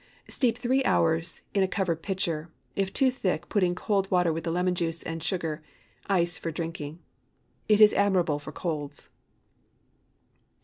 [0.27, 2.49] Steep three hours in a covered pitcher.
[2.75, 5.61] If too thick, put in cold water with the lemon juice and sugar.
[6.07, 6.97] Ice for drinking.
[7.69, 9.09] It is admirable for colds.